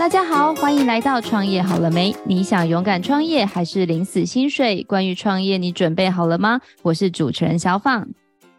[0.00, 2.16] 大家好，欢迎来到创业好了没？
[2.24, 4.82] 你想勇敢创业还是领死薪水？
[4.84, 6.58] 关于创业，你准备好了吗？
[6.80, 8.08] 我是主持人小放，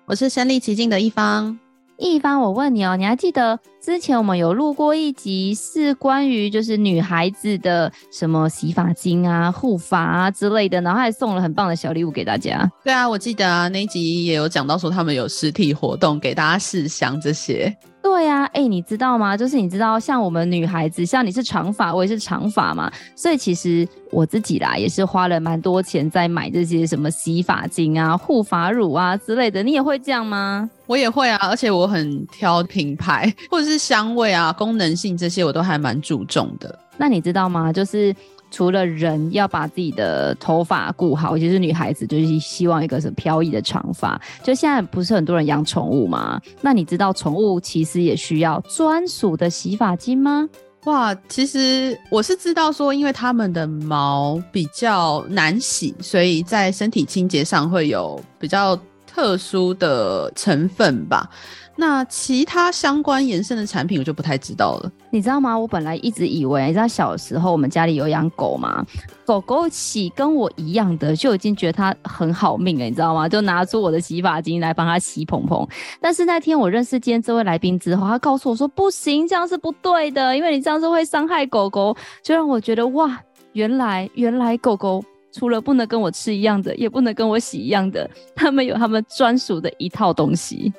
[0.05, 1.57] 我是身临其境的一方。
[1.97, 12.71] 一方，我问你哦，你还记得之前我们有录过一集，是关于就是女孩子的什么洗发精啊、护发啊之类的，然后还送了很棒的小礼物给大家。
[12.83, 17.75] 对啊，我记得啊，那一集也有讲到说他们有实体活动给大家试香这些。
[18.01, 19.37] 对呀、啊，哎、欸，你知道吗？
[19.37, 29.61] 就是你知道，像我们女孩子，像你是长发，我也是长发嘛，所以其实我自己啦，也是花了蛮多钱在买这些什么洗发精啊、护发乳啊之类的。
[29.63, 30.69] 你也会这样吗？
[30.87, 36.77] 我也会啊，而且我很挑品牌或者是香味啊、功能性这些，我都还蛮注重的。
[36.97, 37.71] 那你知道吗？
[37.71, 38.13] 就是。
[38.51, 44.21] 除了人要把自己的头发顾好，尤其是女孩子，就是希望一个是飘逸的长发。
[44.43, 46.39] 就现在不是很多人养宠物吗？
[46.61, 50.47] 那你知道宠物其实也需要专属的洗发精吗？
[50.85, 61.29] 哇，其实我是知道说，因为它们的毛比较难洗，所以在身体清洁上会有比较特殊的成分吧。
[61.77, 64.91] 那其他相关延伸的产品我就不太知道了。
[65.09, 65.57] 你知道吗？
[65.57, 68.85] 我本来一直以为，你知道小时候我们家里有养狗嘛，
[69.25, 73.27] 狗狗洗跟我一样的，就已经觉得它很好命了，你知道吗？
[73.27, 75.67] 就拿出我的洗发精来帮它洗蓬蓬。
[75.99, 81.95] 但是那天我认识今天这位来宾之后，他告诉我说不行，这样是不对的，因为你这样是会伤害狗狗。
[82.21, 83.19] 就让我觉得哇，
[83.53, 90.71] 原来原来狗狗除了不能跟我吃一样的，也不能跟我洗一样的，他们有他们专属的一套东西。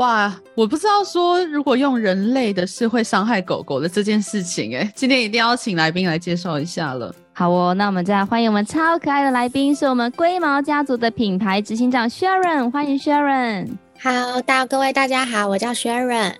[0.00, 7.14] 哇，我不知道说如果用人类的是会伤害狗狗的这件事情，哎，今天一定要请来宾来介绍一下了。
[7.34, 13.68] 好哦，那我们再来欢迎我们超可爱的来宾，是我们龟毛家族的品牌执行长 Sharon，欢迎 Sharon。
[13.98, 16.32] 好，大各位大家好，我叫 Sharon。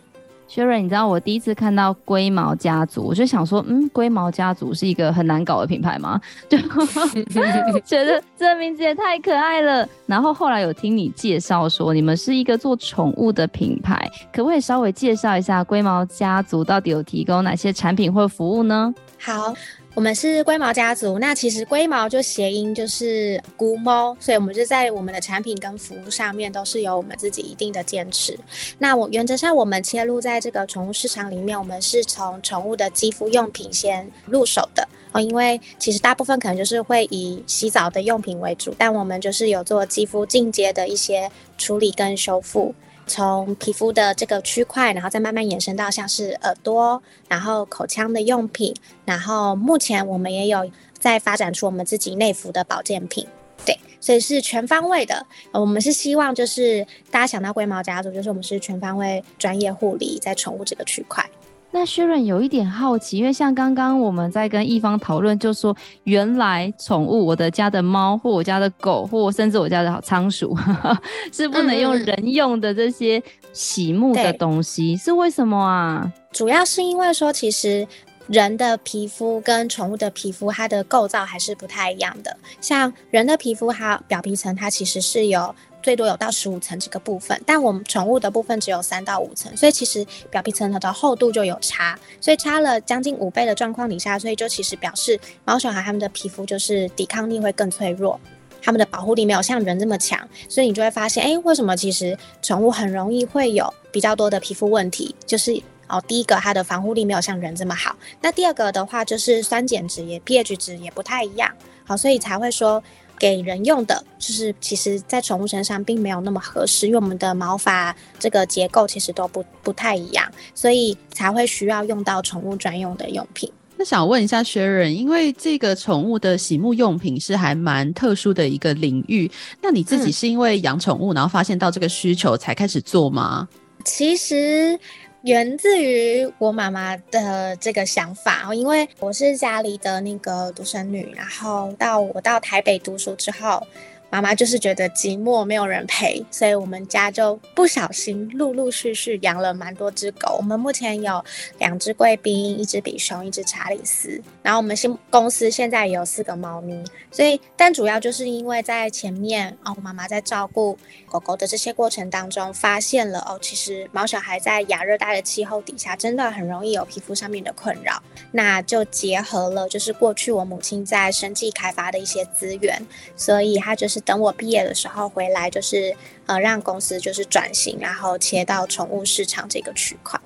[0.50, 6.20] 薛瑞，你知道我第一次看到龟毛家族，我就想说，嗯，龟毛家族是一个很难搞的品牌吗？
[6.50, 6.58] 就
[7.86, 9.88] 觉得这名字也太可爱了。
[10.06, 18.92] 然后后来有听你介绍说，你们是一个做宠物的品牌，可不可以稍微介绍一下龟毛家族到底有提供哪些产品或服务呢？
[19.20, 19.54] 好。
[19.96, 28.38] 我们是龟毛家族，那其实龟毛就谐音就是龟毛，所以我们就在我们的产品跟服务上面都是有我们自己一定的坚持。
[28.78, 41.28] 那我原则上我们切入在这个宠物市场里面，我们是从宠物的肌肤用品先入手的哦，因为其实大部分可能就是会以洗澡的用品为主，但我们就是有做肌肤进阶的一些
[41.58, 42.72] 处理跟修复。
[43.10, 48.72] 从皮肤的这个区块，然后再慢慢延伸到像是耳朵，然后口腔的用品，
[49.04, 53.26] 然后目前我们也有在发展出我们自己内服的保健品，
[53.66, 55.26] 对，所以是全方位的。
[55.50, 61.28] 我们是希望就是大家想到龟毛家族，就是我们是全方位专业护理在宠物这个区块。
[61.72, 70.56] 那 Sharon 有一点好奇，因为像刚刚我们在跟一方讨论，就说原来宠物，我的家的猫或我家的狗，或甚至我家的仓鼠，
[71.32, 73.22] 是不能用人用的这些
[73.52, 76.12] 洗沐的东西，嗯、是为什么啊？
[76.32, 77.86] 主要是因为说，其实
[78.30, 82.36] 人的皮肤跟宠物的皮肤，它的构造还是不太一样的。
[82.60, 85.54] 像人的皮肤，它表皮层它其实是有。
[85.82, 98.20] 最多有到十五层这个部分，但我们宠物的部分只有三到五层，所以其实表皮层它的厚度就有差，所以差了将近五倍的状况底下，所以就其实表示毛小孩他们的皮肤就是抵抗力会更脆弱，
[98.60, 100.20] 他们的保护力没有像人这么强，
[100.50, 105.14] 所以你就会发现，哎，为什么其实宠物很容易会有比较多的皮肤问题？
[105.24, 105.58] 就是
[105.90, 111.50] 哦，第一个它的防护力没有像人这么好，那第二个的话就是酸碱值也 pH 值也不太一样，
[111.84, 112.82] 好，所以才会说。
[113.18, 123.52] 给人用的，就是其实在宠物身上并没有那么合适，因为我们的毛发这个结构其实都不不太一样，所以才会需要用到宠物专用的用品。
[123.76, 129.30] 那想问一下 Sharon，因为这个宠物的洗沐用品是还蛮特殊的一个领域，
[129.60, 133.46] 那你自己是因为养宠物，然后发现到这个需求才开始做吗？
[133.84, 134.80] 其实。
[135.22, 143.66] 源自于我妈妈的这个想法，因为我是家里的那个独生女，然后到我到台北读书之后。
[144.10, 150.34] 妈妈就是觉得寂寞，没有人陪，所以我们家就不小心陆陆续续养了蛮多只狗。
[150.36, 151.24] 我们目前有
[151.58, 154.20] 两只贵宾，一只比熊，一只查理斯。
[154.42, 156.84] 然后我们新公司现在也有四个猫咪。
[157.12, 160.76] 所以，但主要就是因为在前面哦，妈妈在照顾
[161.06, 168.02] 狗狗的这些过程当中，发现了哦，其实毛小孩在亚热带的气候底下，真的很容易有皮肤上面的困扰。
[168.32, 172.80] 那就结合了就是过去我母亲在生计开发的一些资源，
[173.16, 173.99] 所以它就是。
[174.04, 175.94] 等我毕业的时候回来，就是
[176.26, 180.20] 呃让公司就是转型，然后切到宠物市场这个区块。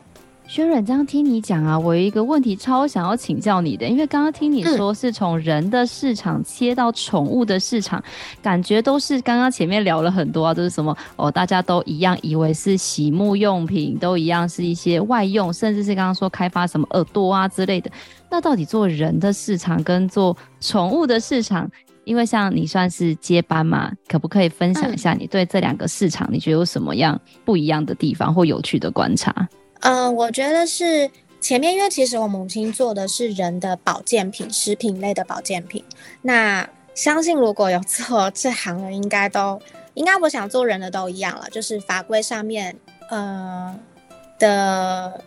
[0.46, 8.00] 薛润，这样听你讲啊，我有一个问题超想要请教你的，因为刚刚听你说是从人的市场切到宠物的市场，
[8.42, 17.90] 感觉都是刚刚前面聊了很多啊，都是什么哦，大家都一样以为是洗沐用品，都一样是一些外用，甚至是刚刚说开发什么耳朵啊之类的。
[18.30, 21.68] 那到底做人的市场跟做宠物的市场，
[22.04, 29.48] 因为像你算是接班嘛，可不可以分享一下你对这两个市场，你觉得有什么样不一样的地方或有趣的观察？
[29.80, 31.10] 嗯、呃，我觉得是
[31.40, 35.84] 前面，因为其实我母亲做的是人的保健品、食品类的保健品。
[36.22, 39.60] 那相信如果有做这行的，应该都
[39.94, 42.74] 应该，我想做人的都一样了，就是法规上面
[43.10, 43.74] 呃
[44.38, 45.22] 的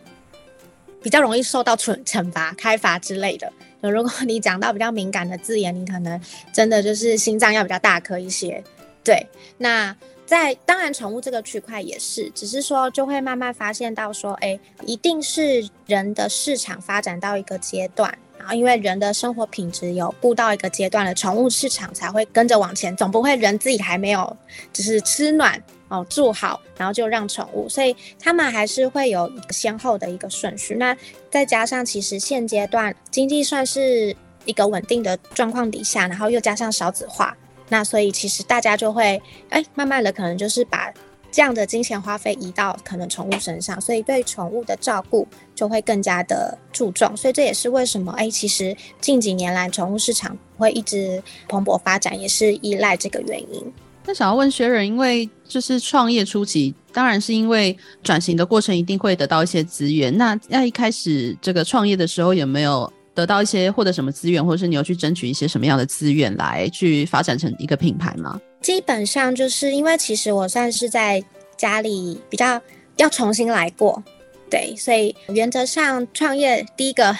[1.01, 3.51] 比较容易受到惩惩罚、开罚之类的。
[3.81, 6.19] 就如果你讲到比较敏感的字眼，你可能
[6.51, 8.63] 真的就是心脏要比较大颗一些。
[9.03, 9.25] 对，
[9.57, 9.95] 那。
[10.27, 24.35] 在当然，宠物这个区块也是，只是说就会慢慢发现到说，哎，一定是人的市场发展到一个阶段，然后因为人的生活品质有步到一个阶段了，宠物市场才会跟着往前，总不会人自己还没有，
[24.73, 30.75] 只是吃暖哦住好，然后就让宠物，所以他们还是会有一个先后的一个顺序。
[30.75, 30.95] 那
[31.29, 37.35] 再加上其实现阶段经济算是一个稳定的状况底下，然后又加上少子化。
[37.69, 40.93] 那所以其实大家就会哎，慢慢的可能就是把
[41.29, 47.15] 这样的金钱花费移到可能宠物身上，所以对宠物的照顾就会更加的注重。
[47.17, 53.73] 所以这也是为什么哎，其实近几年来宠物市场会一直蓬勃发展，也是依赖这个原因。
[54.07, 60.17] 那想要问学人，因为就是创业初期，当然是因为转型的过程一定会得到一些资源。
[60.17, 62.91] 那那一开始这个创业的时候有没有？
[63.13, 68.39] 得到一些获得什么资源，或者是你有去争取一些什么样的资源来去发展成一个品牌吗？
[68.61, 71.23] 基本上就是因为其实我算是在
[71.57, 72.61] 家里比较
[72.97, 74.03] 要重新来过，
[74.51, 77.17] 对，所以原则上创业第一个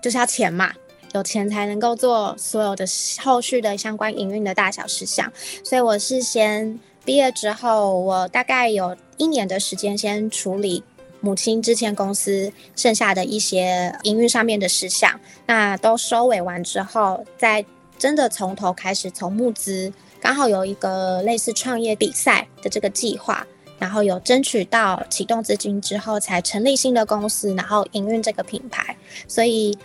[0.00, 0.72] 就是要钱嘛，
[1.12, 2.84] 有钱才能够做所有的
[3.22, 5.32] 后续的相关营运的大小事项。
[5.64, 10.82] 所以我是先毕业之后，我大概有一年的时间先处理。
[11.22, 17.62] 母亲之前公司剩下的一些营运上面的事项，那都收尾完之后，再
[17.98, 23.46] 真的从头开始，从募资，刚好有一个类似创业比赛的这个计划，
[23.78, 28.96] 然后有争取到启动资金之后，才成立新的公司，然后营运这个品牌。
[29.28, 29.76] 所以，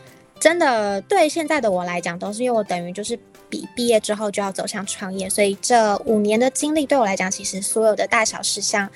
[0.45, 3.17] 真的对现在的我来讲，都是因为我等于就是
[3.49, 8.87] 比毕业之后就要走向创业，所以这五年的经历对我来讲，其实所有的大小事项。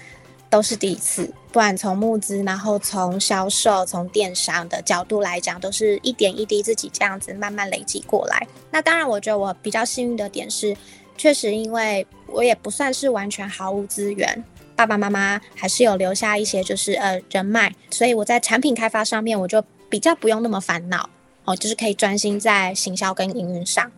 [0.51, 8.47] 都是第一次，不管从募资，然后从销售，从电商的角度来讲，都是一点一滴自己这样子慢慢累积过来。
[8.71, 10.75] 那当然，我觉得我比较幸运的点是，
[11.15, 14.43] 确实因为我也不算是完全毫无资源，
[14.75, 21.07] 爸爸妈妈还是有留下一些就是呃人脉，所以我在产品开发上面我就比较不用那么烦恼
[21.49, 23.89] 哦，就是可以专心在行销跟营运上。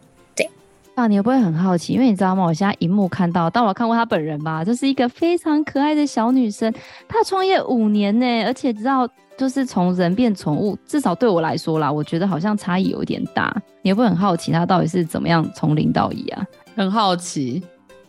[0.96, 1.94] 啊，你会不会很好奇？
[1.94, 2.46] 因为你知道吗？
[2.46, 6.74] 我现在荧幕看到，但我看过她本人吧，就是一个非常可爱的小女生。
[7.10, 9.08] 她创业五年呢，而且知道
[9.38, 13.54] 就是从人变宠物，至少对我来说啦，我觉得好像差异有一点大。
[13.82, 16.46] 你会不会很好奇她到底是怎么样从零到一啊？
[16.76, 17.62] 很好奇。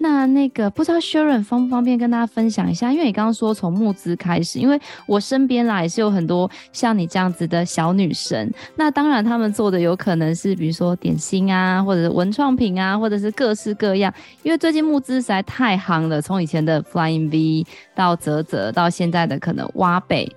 [0.02, 2.90] 那那个不知道 Sharon 方不方便跟大家分享一下？
[2.90, 8.52] 因为你刚刚说从募资开始，因为我身边啦也是有很多像你这样子的小女生。
[8.75, 14.12] 那当然他们做的有可能是比如说点心啊，或者是文创品啊，或者是各式各样。
[14.42, 20.28] 因为最近募资实在太夯了，从以前的 Flying V 到泽泽，到现在的可能挖贝。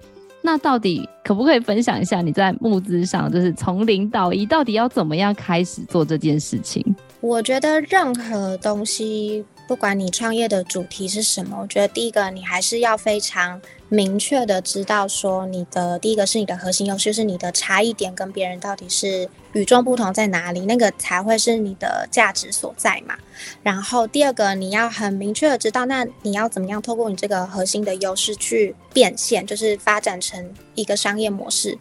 [0.43, 6.86] 那到底可不可以分享一下你在募资上，就是从零到一，到底要怎么样开始做这件事情？
[7.19, 9.43] 我觉得任何东西。
[9.67, 23.15] 不管你创业的主题是什么，我觉得第一个你还是要非常明确的知道说，你的第一个是你的核心优势，是你的差异点跟别人到底是与众不同在哪里，那个才会是你的价值所在嘛。
[23.63, 31.75] 然后第二个你要很明确的知道，那你要怎么样透过你这个核心的优势去变现，就是发展成一个商业模式。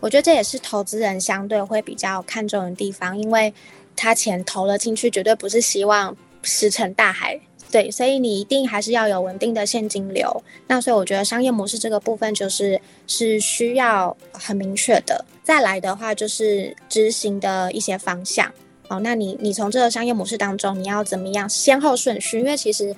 [0.00, 3.54] 我觉得这也是投资人相对会比较看重的地方，因为
[3.94, 6.16] 他钱投了进去，绝对不是希望。
[6.48, 7.38] 石沉大海，
[7.70, 10.42] 对，所以你一定还是要有稳定的现金流。
[10.66, 15.22] 那所以我觉得商业模式这个部分就是是需要很明确的。
[15.44, 18.50] 再来的话就是执行的一些方向
[18.88, 18.98] 哦。
[19.00, 22.38] 那你你从这个商业模式当中，你要怎么样先后顺序？
[22.38, 22.94] 因为其实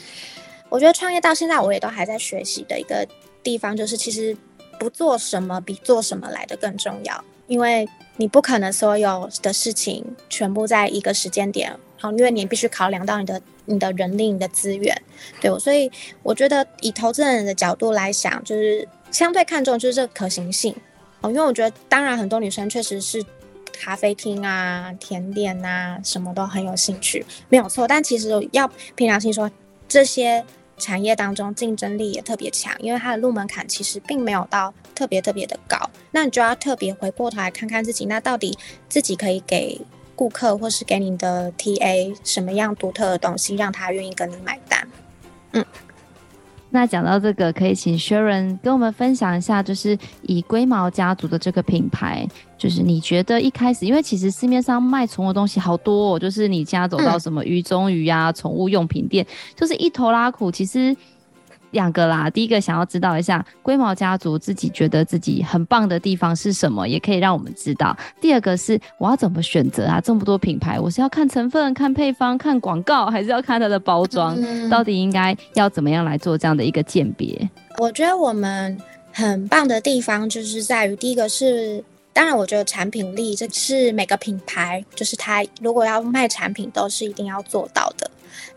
[0.68, 3.06] 我觉得创业到现在我也都还在学习的一个
[3.42, 4.36] 地方，就是其实
[4.78, 11.76] 不做什么比做什么来的更重要，因为你不可能所有的事情全部在一个时间点。
[12.00, 14.96] 好，因为你必须考量到你的、你的人力、你的资源，
[15.38, 15.90] 对，所以
[16.22, 20.74] 我觉得以投资人的角度来想，就是相对看重就是这个可行性，
[21.20, 23.22] 哦，因为我觉得当然很多女生确实是
[23.78, 27.86] 咖啡厅啊、甜点啊什么都很有兴趣，没有错。
[27.86, 29.50] 但其实要凭良心说，
[29.86, 30.42] 这些
[30.78, 35.78] 产业当中竞争力也特别强，因为它的入门槛其实并没有到特别特别的高。
[36.12, 38.56] 那你就要特别回过头来看看自己，那到底
[38.88, 39.78] 自己可以给
[40.20, 44.86] 顾客或是给你的 TA 什么样独特的东西，让他愿意跟你买单？
[45.52, 45.64] 嗯。
[46.68, 60.94] 那讲到这个，可以请 Sharon 跟我们分享一下，就是以龟毛家族的这个品牌，就是你觉得一开始，因为其实市面上卖宠物东西好多哦，就是你家走到什么鱼中鱼呀、宠物用品店，就是一头拉苦，其实。
[61.72, 67.96] 两个啦，第一个想要知道一下龟毛家族自己觉得自己很棒的地方是什么，也可以让我们知道。
[68.20, 70.00] 第二个是我要怎么选择啊？
[70.00, 74.36] 这么多品牌，我是要看成分、看配方、看广告，还是要看它的包装？
[74.40, 77.48] 嗯、到底应该要怎么样来做这样的一个鉴别？
[77.78, 78.76] 我觉得我们
[79.12, 88.10] 很棒的地方就是在于，第一个是，当然我觉得产品力，这是每个品牌就是它如果要卖产品，都是一定要做到的。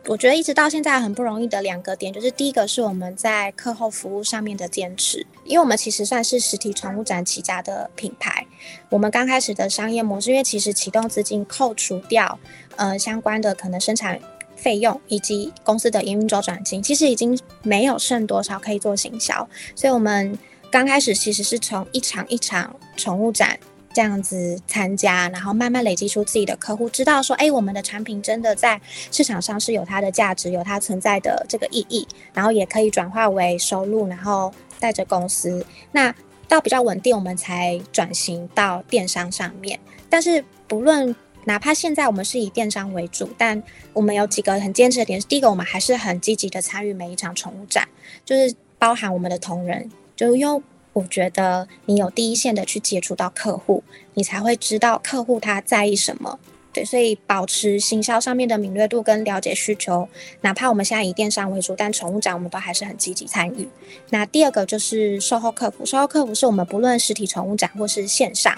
[0.08, 8.46] 我觉得一直到现在很不容易的两个点，就是第一个是我们在课后服务上面的坚持，因为我们其实算是实体宠物展起家的品牌。
[8.89, 12.38] 我们刚开始的商业模式，因为其实启动资金扣除掉
[12.75, 14.20] 呃相关的可能生产
[14.56, 20.38] 费用以及公司的营运周转金，其实已经没有剩多少可以做行销，所以我们
[20.70, 23.60] 刚开始其实是从一场一场宠物展。
[23.94, 28.82] 这样子参加，然后慢慢累积出自己的客户，知道说，哎，我们的产品真的在
[29.12, 36.14] 市场上是有它的价值，有它存在的这个意义，然后也可以转化为收入，然后带着公司，那
[36.48, 39.80] 到比较稳定，我们才转型到电商上面。
[40.10, 43.62] 但是不论哪怕现在我们是以电商为主，但
[43.94, 47.88] 我们有几个很坚持的点，第一个，我们还是很积极的参与每一场宠物展，
[48.26, 50.64] 就是包含我们的同仁，就用。
[50.94, 53.84] 我觉得你有第一线的去接触到客户，
[54.14, 56.40] 你才会知道客户他在意什么。
[56.72, 60.08] 对，所以保持行销上面的敏锐度跟了解需求，
[60.42, 63.68] 哪怕我们现在以电商为主，但宠物展我们都还是很积极参与。
[64.10, 68.56] 那第二个就是售后客服，售后客服是我们不论实体宠物展或是线上，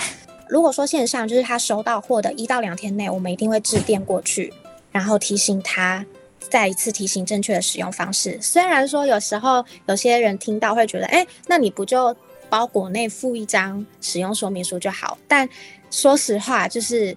[0.48, 4.54] 如果说线上就是他收到货的一到两天内，我们一定会致电过去，
[4.94, 6.06] 然后提醒他。
[6.50, 8.38] 再一次提醒正确的使用方式。
[8.42, 12.16] 虽然说有时候有些人听到会觉得，哎，那你不就
[12.50, 15.18] 包裹内附一张使用说明书就好？
[15.28, 15.48] 但
[15.90, 17.16] 说实话，就是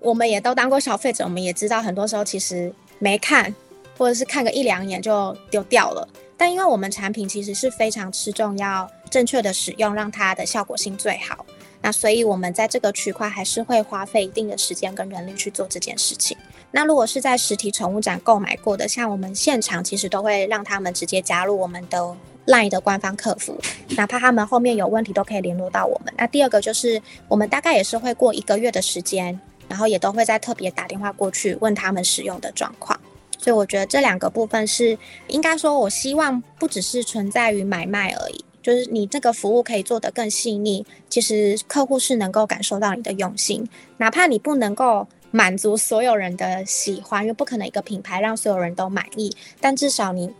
[0.00, 3.54] 我们也都当过消费者，我们也知道很多时候其实没看，
[3.96, 6.08] 或者是看个一两眼就丢掉了。
[6.36, 11.46] 但因为我们产品其实是非常吃重要正确的使用，让它的效果性最好。
[11.80, 16.36] 那所以我们在这个区块还是会花费一定的时间跟人力去做这件事情。
[16.76, 22.16] 那如果是在实体宠物展购买过的，像我们现场其实都会让他们直接加入我们的
[22.46, 23.56] LINE 的官方客服，
[23.90, 26.12] 哪怕他们后面有问题都可以联络到我们。
[26.18, 29.38] 那第二个就是我们大概也是会过一个月的时间，
[29.68, 32.98] 然后也都会再特别打电话过去问他们使用的状况。
[33.38, 45.06] 所以我觉得这两个部分是应该说，我希望不只是存在于买卖而已，就是你这个服务可以做得更细腻，其实客户是能够感受到你的用心，哪怕你不能够。
[45.34, 50.30] 满足所有人的喜欢，因为不可能一个品牌让所有人都满意，但至少你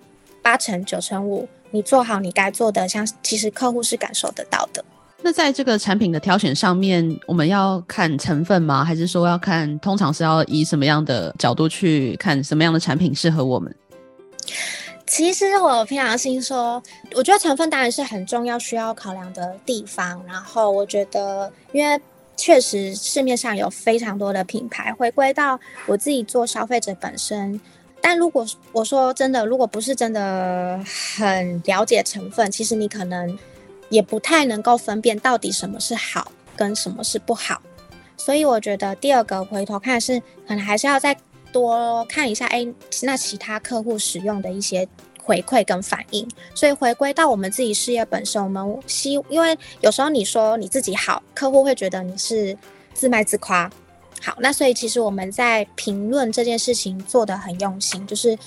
[0.40, 4.84] 八成九成五，你做好你该做的，像其实客户是感受得到的。
[5.20, 8.84] 那在这个产品的挑选上面，我们要看成分吗？
[8.84, 13.74] 还是说要看，通常是要以什么样的角度去看什么样的产品适合我们？
[15.08, 16.80] 其实我平常心说，
[17.16, 20.22] 我觉得成分当然是很重要需要考量的地方。
[20.24, 22.00] 然后我觉得，因为
[22.36, 24.92] 确实，市面上有非常多的品牌。
[24.92, 27.60] 回归到我自己做消费者本身，
[28.00, 30.78] 但如果我说真的，如果不是真的
[31.16, 33.38] 很了解成分，其实你可能
[33.88, 37.62] 也不太能够分辨到底什么是好跟什么是不好。
[38.16, 41.16] 所以我觉得第二个回头看是，可能还是要再
[41.52, 42.66] 多看一下，哎，
[43.02, 44.88] 那其他客户使用的一些。
[45.24, 52.56] 回馈跟反应，所以回归到我们自己事业本身，我们希因为有时候你说你自己好，客户会觉得你是
[52.92, 53.70] 自卖自夸。
[54.22, 58.38] 好，那所以其实我们在评论这件事情做得很用心，就是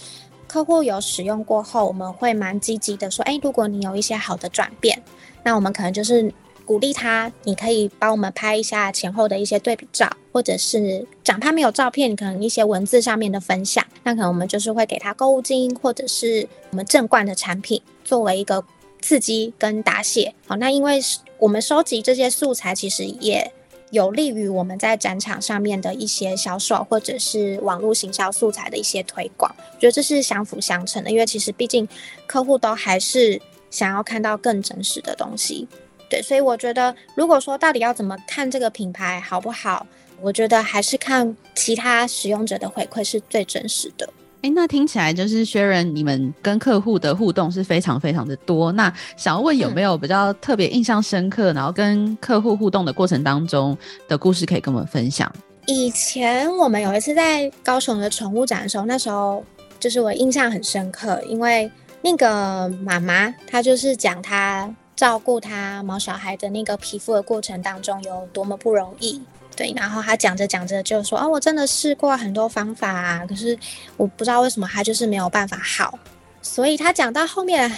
[0.47, 5.01] 客户有使用过后，我们会蛮积极的说，哎，如果你有一些好的转变，
[5.43, 6.31] 那我们可能就是。
[6.67, 18.61] 鼓励他，你可以帮我们拍一下前后的一些对比照，或者是讲他没有照片，可能一些文字上面的分享，那可能我们就是会给他购物金，或者是我们正冠的产品作为一个
[19.01, 20.33] 刺激跟答谢。
[20.45, 20.99] 好，那因为
[21.39, 23.49] 我们收集这些素材，其实也
[23.91, 29.49] 有利于我们在展场上面的一些销售，或者是网络行销素材的一些推广。
[29.79, 31.87] 觉得这是相辅相成的，因为其实毕竟
[32.25, 35.65] 客户都还是想要看到更真实的东西。
[36.09, 39.85] 对，所以我觉得，如果说到底要怎么看这个品牌好不好，
[40.21, 44.09] 我觉得还是看其他使用者的回馈是最真实的。
[44.43, 48.71] 哎，那听起来就是 Sharon，你们跟客户的互动是非常非常的多。
[48.71, 53.75] 那想要问有没有比较特别印象深刻，嗯、然后跟客户互动的过程当中
[54.07, 55.31] 的故事可以跟我们分享？
[55.65, 59.43] 以前我们有一次在高雄的宠物展的时候，那时候
[59.79, 61.69] 就是我印象很深刻，因为
[62.01, 69.21] 那个妈妈她就是讲她照顾他毛小孩的那个皮肤的过程当中有多么不容易。
[69.55, 73.57] 对，然后他讲着讲着就说：“哦，我真的试过很多方法啊，可是
[73.95, 75.97] 我不知道为什么他就是没有办法好。”
[76.43, 77.71] 所以他讲到后面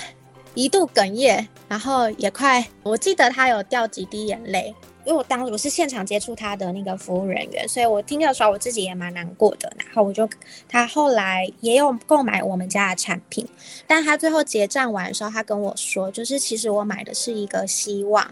[0.54, 4.76] 一度哽咽，然后也快，我记得他有掉几滴眼泪，
[5.10, 9.72] 因为我当时我是现场接触他的那个服务人员，所以我听的时候我自己也蛮难过的。
[9.76, 10.30] 然后我就
[10.68, 13.48] 他后来也有购买我们家的产品，
[13.88, 18.30] 但他最后结账完的时候，他跟我说，就是其实我买的是一个希望，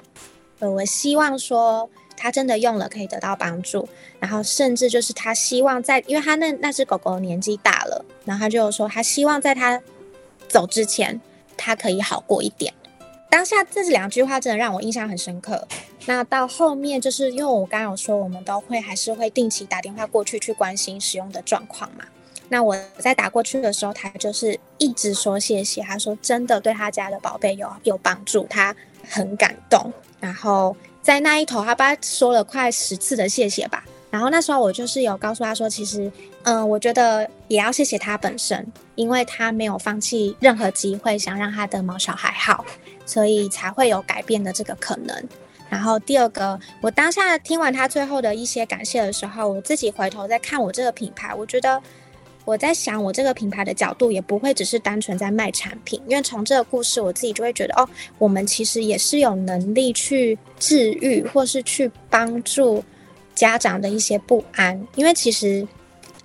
[0.60, 1.90] 呃，我希望说。
[2.20, 3.88] 他真的用了可以得到帮助，
[4.20, 9.80] 然后甚至就是他希望在，因为他那那只狗狗年纪大了，然后他就说他希望在他
[10.48, 11.22] 走之前，
[11.56, 12.74] 他可以好过一点。
[13.30, 15.68] 当下这两句话真的让我印象很深刻。
[16.06, 22.06] 那到后面就是因为我刚刚有说，我们都会还是会定期打电话过去去关心使用的状况嘛。
[22.50, 30.76] 那我在打过去的时候，他就是一直说谢谢，他说真的对他家的宝贝有有帮助，他很感动，然后。
[31.00, 33.86] 在那一头，他爸说了快十次的谢谢吧。
[34.10, 36.12] 然后那时候我就是有告诉他说，其实，
[36.44, 42.66] 嗯、我觉得也要谢谢他本身，因为他没有放弃任何机会想让他的毛小孩好，
[43.06, 45.16] 所以才会有改变的这个可能。
[45.70, 51.82] 然后第二个，我当下听完他最后的一些感谢的时候，我自己回头再看我这个品牌，我觉得。
[52.46, 57.86] 我在想，我这个品牌的角度也不会只是单纯在卖产品，因为从这个故事，我自己就会觉得，哦，
[58.18, 62.82] 我们其实也是有能力去治愈，或是去帮助
[63.38, 64.86] 家长的一些不安。
[64.96, 65.66] 因为其实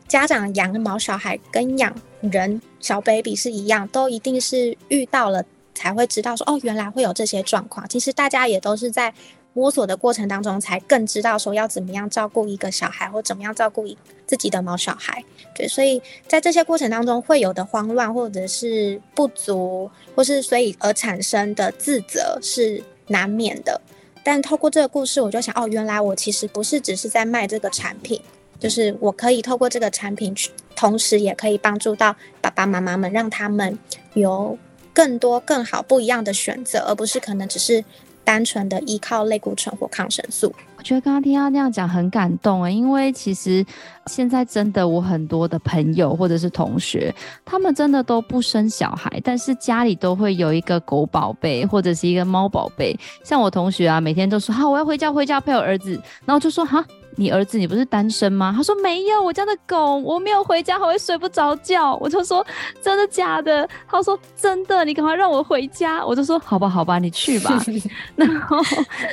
[0.08, 5.44] 家长养毛小孩跟养人小 baby 是一样，都一定是遇到了
[5.74, 7.88] 才会知道说，哦，原来会有这些状况。
[7.88, 9.12] 其实大家也都是在。
[9.54, 13.94] 摸索的过程当中，才更知道说要怎么样照顾一个小孩，或怎么样照顾一
[14.26, 15.22] 自己的毛小孩。
[15.54, 23.78] 对，所以在这些过程当中会有的慌乱，或者是不足，或是所以而产生的自责是难免的。
[24.22, 28.20] 但透过这个故事，我就想，哦，原来我其实不是只是在卖这个产品，
[28.58, 33.78] 就是我可以透过这个产品去，同时也可以帮助到爸爸妈妈们，让他们
[34.14, 34.56] 有
[34.92, 37.84] 更多更好不一样的选择，而不是可能只是。
[38.24, 43.64] 单纯的依靠类固醇或抗生素，我觉得刚刚听他那样讲很感动啊，因为其实
[44.06, 47.14] 现在真的我很多的朋友或者是同学，
[47.44, 52.98] 他们真的都不生小孩，但是家里都会有一个狗宝贝或者是一个猫宝贝。
[53.22, 55.92] 像我同学啊，每天都说好，我要回家回家陪我儿子，
[56.24, 56.84] 然后就说哈。
[57.16, 58.52] 你儿子，你不是单身吗？
[58.56, 61.94] 他说没有，我家的狗我没有回家，还会睡不着觉。
[61.96, 62.44] 我就说
[62.80, 63.68] 真的假的？
[63.86, 66.04] 他说真的，你赶快让我回家。
[66.04, 67.62] 我就说好吧，好吧，你去吧。
[68.16, 68.58] 然后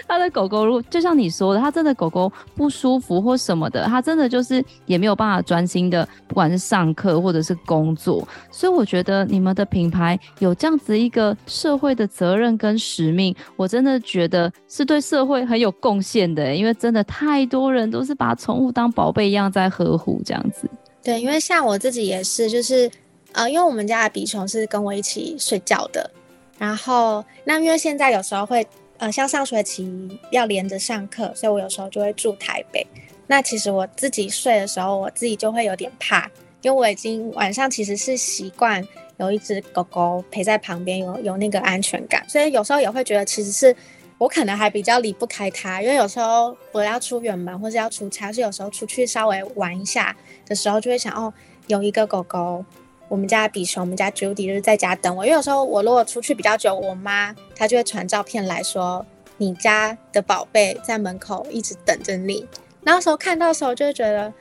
[0.07, 8.25] 他的狗狗，如果就像你说的，他真的狗狗不舒服或什么的，他真的就是也没有办法专心的，不管是上课或者是工作。
[8.49, 17.88] 所以我觉得你们的品牌有这样子一个社会的责任跟使命，我真的觉得是对社会很有贡献的，因为真的太多人。
[17.89, 20.69] 都是把宠物当宝贝一样在呵护，这样子。
[21.01, 22.91] 对，因为像我自己也是，就是
[23.31, 26.09] 呃，因为我们家的比熊是跟我一起睡觉的，
[26.57, 28.65] 然后那因为现在有时候会
[28.97, 29.89] 呃，像上学期
[30.31, 32.85] 要连着上课，所以我有时候就会住台北。
[33.27, 36.29] 那其实我自己睡的时候，我自己就会有点怕，
[36.61, 38.85] 因为我已经晚上其实是习惯
[39.17, 43.75] 有一只狗狗陪在旁边，有有那个安全感，所以有时候也会觉得其实是。
[44.19, 51.33] 我可能还比较离不开它，因为有时候我要出远门或者要出差，是有时候出去稍微玩一下的时候，就会想哦，
[51.67, 52.63] 有一个狗狗，
[53.07, 55.25] 我们家比熊，我们家 Judy 就是在家等我。
[55.25, 59.05] 因为有时候我如果出去比较久，我妈她就会传照片来说，
[59.37, 62.45] 你家的宝贝在门口一直等着你。
[62.81, 64.33] 那时候看到的时候就会觉得，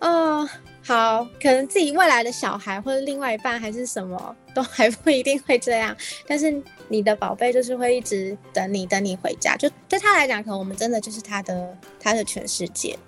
[0.00, 0.48] 哦。
[0.90, 5.96] 好，可能自己未来的小孩或者另外一半还是什么，都还不一定会这样。
[6.26, 6.52] 但是
[6.88, 9.56] 你的宝贝就是会一直等你，等你回家。
[9.56, 12.98] 就对他来讲，可能我们真的就是他的他的全世界。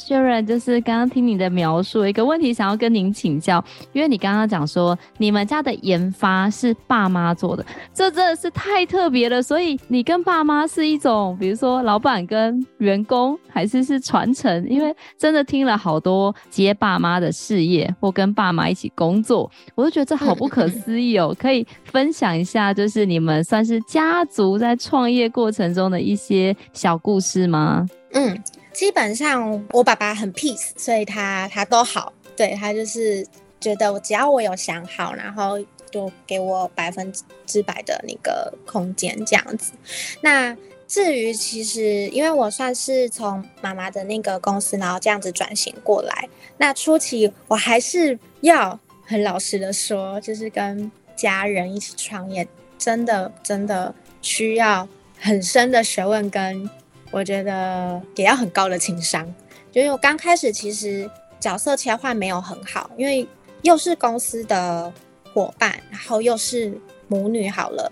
[0.00, 9.42] Sharon，就是刚刚听你的描述，一个问题想要跟您请教，因为你刚刚讲说你们家的研发是爸妈做的，这真的是太特别了。
[9.42, 14.68] 所以你跟爸妈是一种，比如说老板跟员工，还是是传承？
[14.68, 21.36] 因为真的听了好多接爸妈的事业或跟爸妈一起工作，我就觉得这好不可思议哦。
[21.38, 27.86] 可以分享一下，就是你们算是家族在创业过程中的一些小故事吗？
[28.14, 28.36] 嗯。
[28.72, 33.26] 基本上我爸爸很 peace，所以他他都好，对，他就是
[33.60, 35.58] 觉得我只要我有想好，然后
[35.90, 37.12] 就给我百分
[37.46, 39.72] 之百的那个空间这样子。
[40.20, 40.56] 那
[40.86, 52.46] 至于其实因为我算是从妈妈的那个公司，然后这样子转型过来，那初期我还是要很老实的说，就是跟家人一起创业，
[52.78, 56.70] 真的真的需要很深的学问跟。
[57.10, 59.26] 我觉得也要很高的情商，
[59.72, 63.26] 就因为我刚开始其实角色切换没有很好，因为
[63.62, 64.92] 又是公司的
[65.34, 66.72] 伙伴，然后又是
[67.08, 67.90] 母女，好了，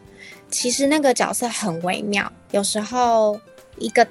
[0.50, 3.40] 其实那个角色很微妙，有时候
[3.76, 4.06] 一个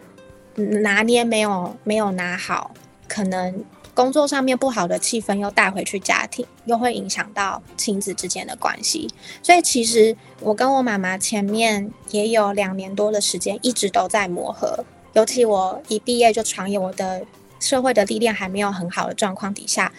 [0.56, 2.72] 拿捏没有没有拿好，
[3.08, 9.10] 可能工作上面不好的气氛又带回去家庭，又会影响到亲子之间的关系，
[9.42, 14.84] 所以其实我跟我妈妈前面也有两年多的时间，一直都在磨合。
[15.18, 17.26] 尤其我一毕业就创业，我的
[17.60, 19.92] 社会的历练还没有很好的状况底下，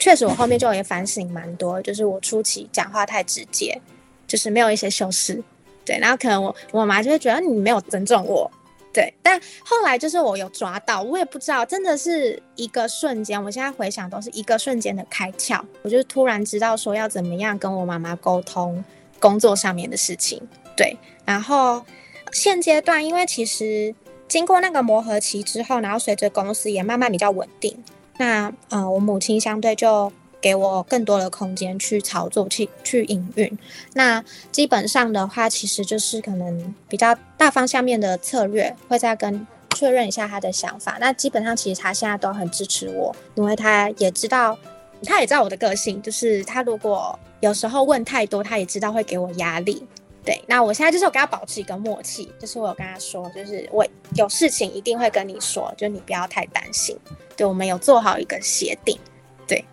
[0.00, 3.80] 确实我后面就也反省蛮多，就是我初期讲话太直接，
[4.26, 5.40] 就是没有一些修饰，
[5.84, 8.50] 对，然后可能我我妈就会觉得你没有尊重我，
[8.92, 18.84] 对，但后来就是我有抓到，我也不知道，真的是一个瞬间，我现在回想都是一个瞬间的开窍，我就突然知道说要怎么样跟我妈妈沟通
[19.20, 20.42] 工作上面的事情，
[20.76, 21.84] 对，然后
[22.32, 23.94] 现阶段因为其实。
[24.28, 27.76] 经过那个磨合期之后，然后随着公司也慢慢比较稳定，
[28.18, 33.58] 那呃，我母亲相对就给我更多的空间去操作、去去营运。
[33.94, 40.98] 那基本上的话，其实就是可能比较大方向面的策略，会再跟确认一下他的想法。
[41.00, 44.56] 那基本上其实他现在都很支持我，因为他也知道，
[45.04, 49.84] 他也知道我的个性，就是他如果有时候问太多，他也知道会给我压力。
[50.24, 56.96] 对，那我现在就是我跟他保持一个默契，就是我有跟他说，就是我有事情一定会跟你说，就你不要太担心。
[57.36, 58.98] 对，我们有做好一个协定。
[59.46, 59.64] 对，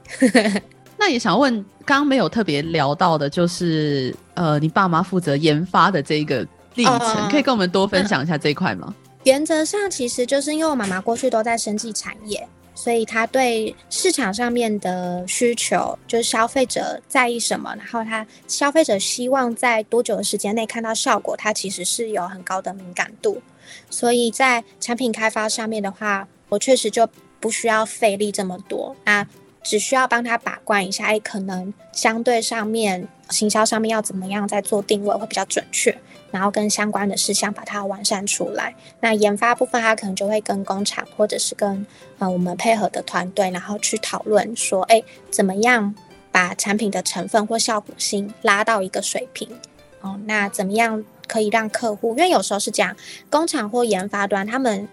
[0.97, 1.53] 那也想问，
[1.83, 8.95] 刚刚没有特别聊到的，就是呃，你爸妈负责研发的这一个历程，呃、可以跟我们多分享一下这一块吗？
[9.23, 12.47] 原则上，其实就是因为我妈妈过去都在生技产业。
[12.75, 23.41] 所以他对市场上面的需求，就是消费者在意什么，然后他消费者希望在多久的时间内看到效果，他其实是有很高的敏感度。
[23.89, 27.09] 所以在产品开发上面的话，我确实就
[27.39, 29.27] 不需要费力这么多，啊，
[29.63, 35.97] 只需要帮他把关一下，哎，可能相对上面行销上面要怎么样再做定位会比较准确。
[36.35, 38.75] 然后跟相关的事项把它完善出来。
[38.99, 41.87] 那研发部分，它可能就会跟工厂或者是跟
[42.19, 45.95] 呃我们配合的团队，然后去讨论说，哎，怎么样
[46.33, 49.47] 把产品的成分或效果性拉到一个水平？
[50.01, 52.09] 哦，那怎么样可以让客户？
[52.09, 52.93] 因为有时候是这样，
[53.29, 54.85] 工厂或研发端他们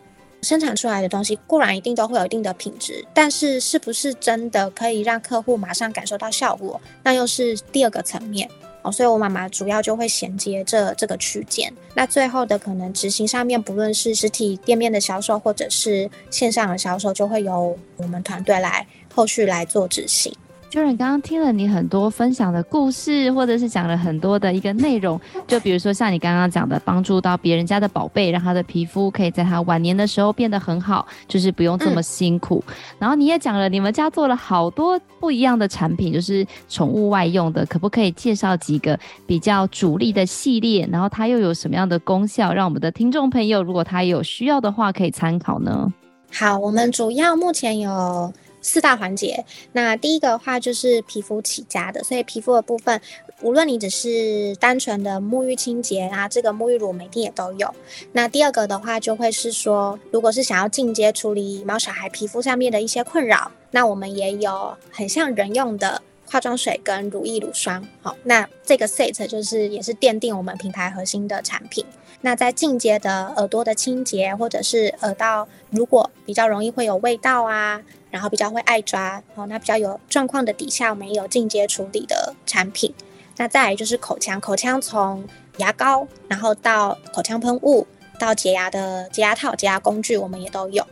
[0.43, 6.81] 生产出来的东西固然一定都会有一定的品质，但是是不是真的可以让客户马上感受到效果？
[7.03, 8.49] 那又是第二个层面。
[8.83, 20.35] 哦，所以我妈妈主要就会衔接这这个区间，那最后的可能执行上面，不论是实体店面的销售，或者是线上的销售，就会由我们团队来后续来做执行。
[20.73, 32.65] 就是刚刚听了你很多分享的故事，或者是讲了很多的一个内容，就比如说像你刚刚讲的，帮助到别人家的宝贝，让他的皮肤可以在他晚年的时候变得很好，就是不用这么辛苦。
[32.67, 40.89] 嗯、然后你也讲了你们家做了好多不一样的产品，就是宠物外用的，可不可以介绍几个比较主力的系列？
[40.91, 45.93] 然后它又有什么样的功效，让我们的听众朋友如果他有需要的话可以参考呢？
[46.33, 48.33] 好，我们主要目前有。
[48.62, 53.01] 四大环节，那第一个的话就是皮肤起家的，所以皮肤的部分，
[53.42, 57.75] 无论你只是单纯的沐浴清洁啊，这个沐浴乳、每天也都有。
[58.12, 67.85] 那第二个的话，就会是说，如果是想要进阶处理毛小孩皮肤上面的一些困扰，那我们也有很像人用的化妆水跟乳液、乳霜。
[68.01, 71.85] 好，那这个 set 就是也是奠定我们品牌核心的产品。
[72.23, 77.83] 那在进阶的耳朵的清洁，或者是耳道如果比较容易会有味道啊。
[78.13, 82.95] 然后比较会爱抓，哦，那比较有状况的底下，我们也有进阶处理的产品。
[83.39, 85.25] 那再来就是口腔，口腔从
[85.57, 87.87] 牙膏，然后到口腔喷雾，
[88.19, 90.87] 到洁牙的洁牙套、洁牙工具，我们也都有。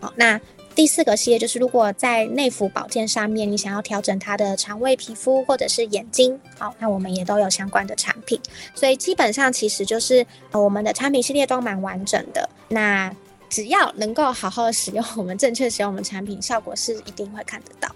[0.00, 0.40] 好，那
[0.74, 8.40] 第四个系列就是，如果在内服保健上面，你想要调整它的肠胃、皮肤或者是眼睛，好，那我们也都有相关的产品。
[8.74, 12.48] 所以基本上其实就是呃我们的产品系列都蛮完整的。
[12.68, 13.14] 那
[13.48, 17.88] 只要能够好好的使用，我们正确使用我们产品，效果是一定会看得到。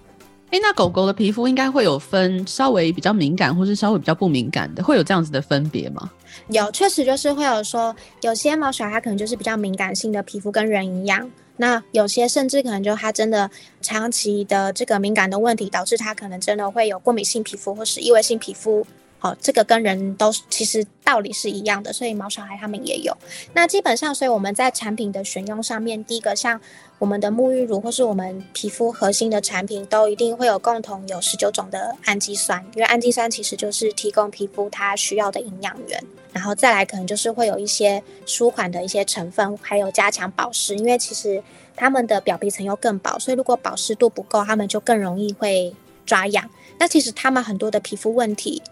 [0.50, 6.08] 诶、欸，那狗狗的皮肤应该会有分稍微比较敏感，或是稍微比较不敏感的，会有这样子的分别吗？
[6.48, 11.28] 有，确实就是会有说，有些猫小孩可能就是比较敏感性的皮肤，跟人一样。
[11.59, 13.51] 那有些甚至可能就他真的
[13.83, 18.87] 长期的这个敏感的问题，导致他可能真的会有过敏性皮肤或是异位性皮肤。
[19.21, 23.16] 好，这个跟人都其实道理是一样的，所以毛小孩他们也有。
[23.53, 26.61] 那基本上，所以我们在产品的选用上面，第一个像
[26.98, 36.02] 我们的沐浴乳或是我们皮肤核心的产品，都一定会有共同有十九种的氨基酸，因为氨基酸其实就是提供皮肤它需要的营养源。
[36.32, 41.42] 然后再来可能就是会有一些舒缓的一些成分，还有加强保湿，因为其实
[41.76, 46.50] 它们的表皮层又更薄，所以如果保湿度不够，它们就更容易会抓痒。
[46.78, 48.62] 那其实它们很多的皮肤问题。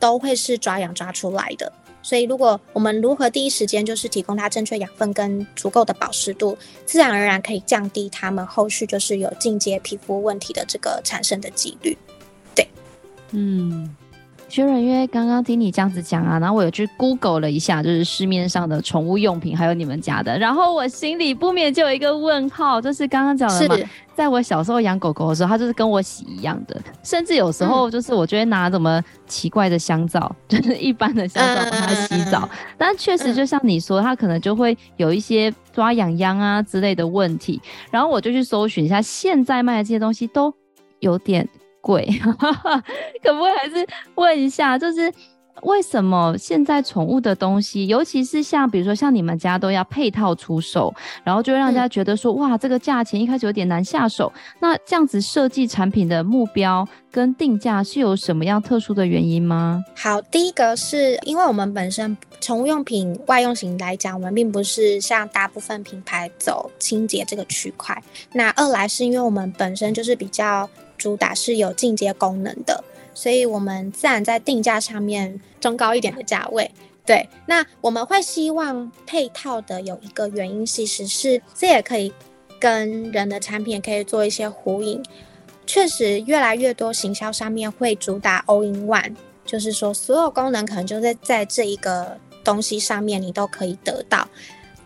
[0.00, 1.70] 都会是抓痒抓出来的，
[2.02, 11.96] 所以如果我们如何第一时间就是提供它正确养分跟足够的保湿度，自然而然可以降低它们后续就是有进阶皮肤问题的这个产生的几率。
[12.54, 12.66] 对，
[13.32, 13.94] 嗯。
[14.50, 23.76] 薛仁，因为刚刚听你这样子讲啊，然后我有去 Google 了一下，就是市面上的宠物用品，还有你们家的，然后我心里不免就有一个问号，就是刚刚讲的嘛，
[24.12, 37.60] 在我小时候养狗狗的时候，它就是跟我洗一样的，甚至有时候就是我就会拿什么奇怪的香皂，嗯、 就是一般的香皂帮它洗澡，嗯、但确实就像你说，它可能就会有一些抓痒痒啊之类的问题，
[37.92, 40.52] 然后我就去搜寻一下，现在卖的这些东西都
[40.98, 41.48] 有点。
[41.80, 42.06] 贵，
[43.22, 45.12] 可不可以还是问一下，就是
[45.62, 54.32] 为什么现在宠物的东西，尤其是像比如说像你们家都要配套出售，然后就会让人家觉得说，嗯、哇，这个价钱一开始有点难下手。
[54.58, 59.84] 那这样子设计产品的目标跟定价是有什么样特殊的原因吗？
[59.94, 68.02] 好，第一个是因为我们本身宠物用品外用型来讲，我们并不是像大部分品牌走清洁这个区块。
[68.32, 70.66] 那二来是因为我们本身就是比较。
[71.00, 72.84] 主打是有进阶功能的，
[73.14, 76.70] 所以我们自然在定价上面中高一点的价位。
[77.06, 82.12] 对，那我们会希望配套的有一个原因，其实是这也可以
[82.60, 85.02] 跟人的产品可以做一些呼应。
[85.66, 89.14] 确实，越来越多行销上面会主打 all in one，
[89.46, 94.28] 就是说所有功能可能就在在这一个东西上面你都可以得到。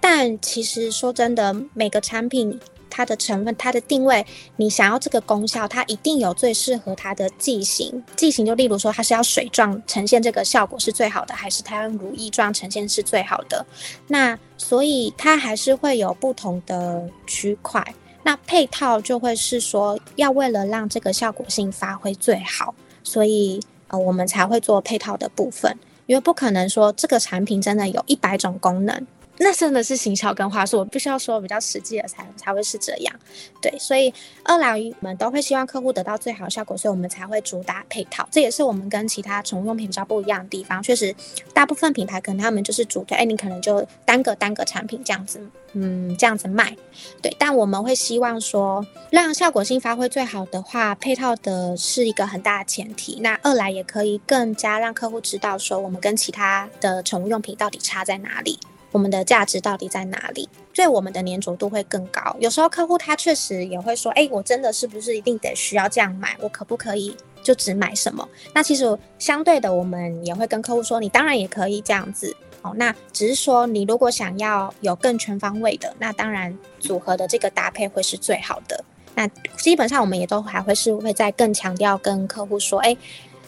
[0.00, 2.60] 但其实说真的，每个产品。
[2.94, 8.00] 它的成分，它的定位，你想要这个功效，它一定有最适合它的剂型。
[8.14, 13.66] 剂型就例如说，它是要水状呈现这个效果是最好的，还是它用乳液状呈现是最好的？
[14.06, 17.84] 那所以它还是会有不同的区块。
[18.22, 25.76] 那配套就会是说，要为了让这个效果性发挥最好，所以呃，我们才会做配套的部分，
[26.06, 29.06] 因为不可能说这个产品真的有一百种功能。
[29.38, 33.14] 那真的是行销跟话术，我必须要说比较实际的才才会是这样，
[33.60, 34.12] 对，所以
[34.44, 40.82] 二来我们都会希望客户得到最好的效果，所以我们才会主打配套，这也是我们跟其他宠物用品比较不一样的地方。
[40.82, 41.14] 确实，
[41.52, 45.40] 大部分品牌可能他们就是主推，哎，你可能就单个单个产品这样子，
[45.72, 46.76] 嗯，这样子卖，
[47.20, 53.18] 对，但我们会希望说，让效果性发挥最好的话，配套的是一个很大的前提。
[53.20, 58.60] 那二来也可以更加让客户知道说，我们跟其他的宠物用品到底差在哪里。
[58.94, 60.48] 我们的价值到底在哪里？
[60.72, 62.36] 所以我们的粘着度会更高。
[62.38, 66.36] 有时候客户他确实也会说：“哎，我真的是不是一定得需要这样买？
[66.40, 78.84] 我可不可以就只买什么？”那其实相对的，我们也会跟客户说：“你当然也可以这样子哦。”那只是说，你如果想要有更全方位的，那当然组合的这个搭配会是最好的。
[79.16, 79.26] 那
[79.56, 82.96] 基本上我们也都还会是会再更强调跟客户说：“哎，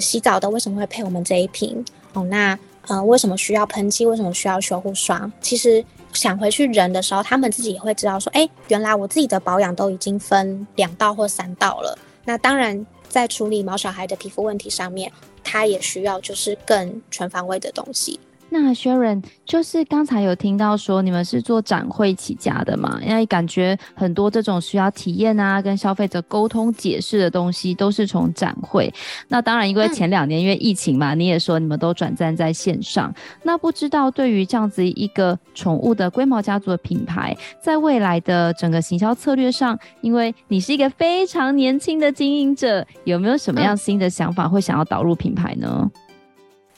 [0.01, 2.59] 洗澡的为什么会配我们这一瓶？”哦，那。
[2.89, 4.07] 嗯，为什么需要喷剂？
[4.07, 5.31] 为什么需要修护霜？
[5.41, 11.99] 其实想回去人的时候，他们自己也会知道说，哎，原来我自己的保养都已经分两道或三道了。
[12.25, 18.19] 那当然，在处理毛小孩的皮肤问题上面，他也需要就是更全方位的东西。
[18.63, 22.99] 那 Sharon 就是刚才有听到说你们是做展会起家的嘛？
[23.03, 28.93] 因为感觉很多这种需要体验啊，跟消费者沟通解释的东西都是从展会。
[29.29, 33.15] 那当然，因为前两年因为疫情嘛，你也说你们都转战在线上。
[33.43, 45.91] 那不知道对于这样子一个宠物的龟毛家族的品牌，在未来的整个行销策略上，因为你是一个非常年轻的经营者，有没有什么样新的想法会想要导入品牌呢？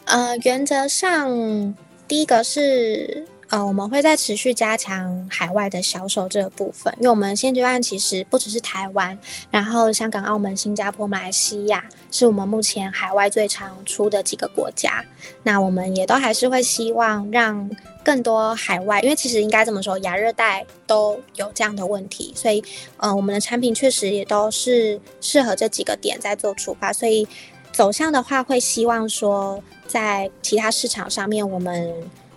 [0.09, 1.75] 呃，原则上，
[2.07, 9.19] 第一个是呃，我们会再持续加强海外的销售这个部分，因为我们现阶段其实不只是台湾，
[9.51, 15.05] 然后香港、澳门、新加坡、马来西亚是我们目前海外最常出的几个国家。
[15.43, 17.71] 那我们也都还是会希望让
[18.03, 22.65] 更多海外，因为其实应该这么说，亚热带都有这样的问题，所以
[22.97, 27.29] 呃，我们的产品确实也都是适合这几个点在做出发，所以
[27.73, 31.93] 走向的话，会希望说在其他市场上面我们。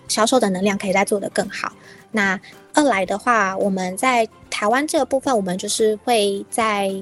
[0.08, 1.72] 销售的能量可以再做得更好。
[2.10, 2.38] 那
[2.74, 6.92] 二来的话，我们在台湾这个部分，我们就是会在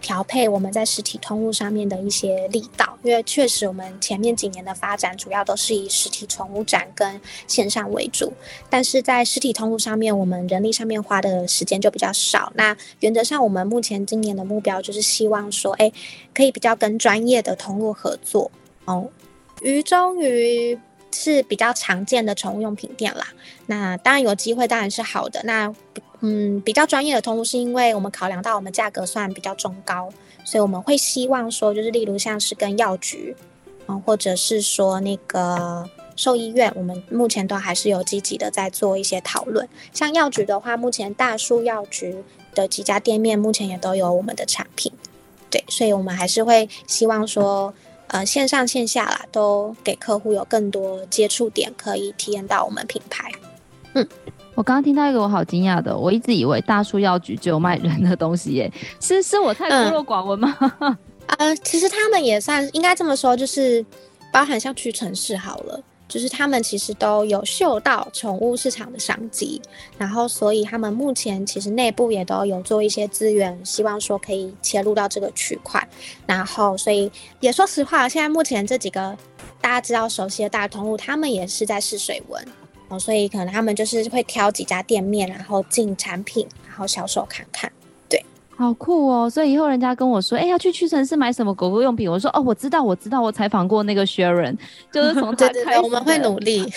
[0.00, 8.32] 调配我们在实体通路上面的一些力道，因为确实我们前面几年的发展主要都是以实体宠物展跟线上为主，
[8.68, 12.52] 但是在实体通路上面，我们人力上面花的时间就比较少。
[12.54, 15.90] 那原则上，我们目前今年的目标就是希望说，哎，
[16.32, 18.48] 可以比较跟专业的通路合作
[18.84, 19.08] 哦，
[19.60, 20.78] 鱼中鱼。
[21.12, 23.26] 是比较常见的宠物用品店啦，
[23.66, 25.40] 那当然有机会，当然是好的。
[25.42, 25.74] 那
[26.20, 30.08] 嗯，比较专业的通路是因为我们考量到我们价格算比较中高，
[30.44, 33.34] 所以我们会希望说，就是例如像是跟药局，
[33.88, 39.68] 嗯，或者是说那个兽医院，我们目前都还是有积极的在做一些讨论。
[39.92, 42.22] 像药局的话，目前大树药局
[42.54, 44.92] 的几家店面目前也都有我们的产品，
[45.50, 47.74] 对，所以我们还是会希望说。
[48.12, 53.30] 呃，线上线下啦，都给客户有更多接触点，可以体验到我们品牌。
[53.94, 54.06] 嗯，
[54.56, 60.56] 我刚刚听到一个我好惊讶的，我一直以为大树药局只有卖人的东西耶，是是我太孤陋寡闻吗？
[60.80, 60.96] 嗯、
[61.38, 63.84] 呃，其实他们也算应该这么说，就是
[64.32, 65.80] 包含像屈臣氏好了。
[66.10, 69.62] 就是他们其实都有嗅到宠物市场的商机，
[69.96, 75.88] 然后所以他们目前其实内部也都有做一些资源，希望说可以切入到这个区块。
[76.26, 79.16] 然后所以也说实话，现在目前这几个
[79.60, 82.44] 大家知道熟悉的大通路，他们也是在试水温
[82.88, 87.70] 哦，所以可能他们就是会挑几家店面，然后进产品，然后销售看看。
[88.60, 89.30] 好酷哦！
[89.30, 94.54] 所以以后人家跟我说，哎、欸，要去屈臣氏买什么狗狗用品，我说，哦，我知道，我知道，我采访过那个 Sharon，
[94.92, 96.70] 就 是从他开我们会努力。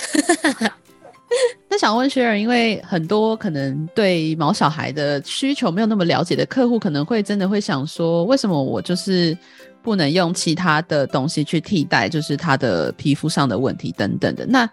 [1.67, 9.37] 那想问 Sharon，因为很多可能对毛小孩的需求没有那么了解的客户，可能会真的会想说，为什么我就是
[9.81, 14.45] 不能用其他的东西去替代，就是他的皮肤上的问题等等的。
[14.45, 14.69] 那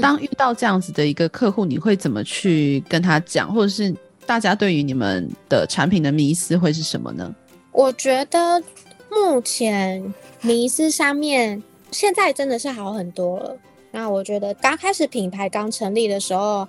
[0.00, 3.94] 当遇到这样子的一个客户，你会怎么去跟他讲，或者是？
[4.26, 7.34] 大家对于你们的产品的迷思会是什么呢？
[7.72, 8.62] 我觉得
[9.10, 13.56] 目前迷思上面现在真的是好很多了。
[13.90, 16.66] 那我觉得刚开始品牌刚成立的时候，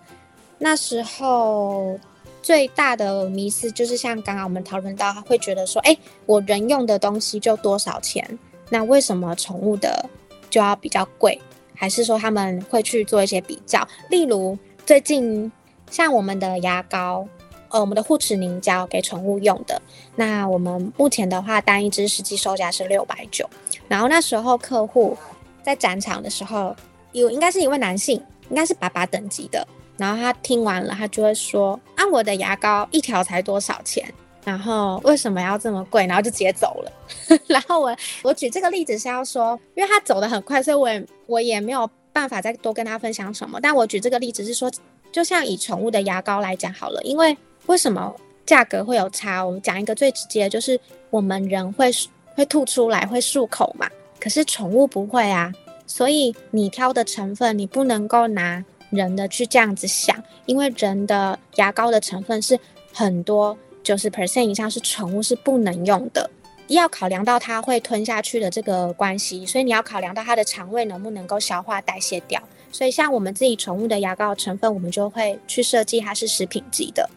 [0.58, 1.98] 那时候
[2.42, 8.38] 最大的迷思就是像刚刚我们讨论到，会觉得说，哎，我人用的东西就多少钱？
[8.70, 10.08] 那为什么宠物的
[10.50, 11.40] 就要比较贵？
[11.74, 13.88] 还是说他们会去做一些比较？
[14.10, 15.52] 例如最近
[15.90, 17.28] 像我们的牙膏。
[17.76, 19.82] 呃，我们的护齿凝胶给宠物用的，
[20.16, 23.46] 那我们目前的话，单一支实际售价是六百九。
[23.90, 25.18] 然后那时候客户
[25.62, 26.74] 在展场的时候，
[27.12, 28.16] 有应该是一位男性，
[28.50, 29.68] 应该是爸爸等级的。
[29.98, 34.10] 然后他听完了，他就会说：“啊，我的牙膏一条才多少钱？
[34.46, 36.92] 然后为什么要这么贵？”然后就直接走了。
[37.48, 43.60] 然后我我举这个例子是要说，因为他走得很快，所以我也我也没有办法再多跟他分享什么。
[43.62, 44.72] 但我举这个例子是说，
[45.12, 47.36] 就像以宠物的牙膏来讲好了，因为。
[47.68, 48.14] 为什么
[48.46, 49.44] 价格会有差？
[49.44, 51.92] 我们讲一个最直接的，就是我们人会
[52.36, 53.90] 会吐出来，会漱口嘛。
[54.20, 55.52] 可是宠物不会啊，
[55.88, 62.58] 所以你挑的成分，你不能够拿人的去这样子想，因为人的牙膏的成分是
[62.94, 66.30] 很多，九十 percent 以上是宠物是不能用的，
[66.68, 72.42] 要考量到它会吞下去的这个关系，所以你要考量到它的肠胃能不能够消化代谢掉。
[72.72, 77.10] 所以像我们自己宠物的牙膏成分，我们就会去设计它是食品级的。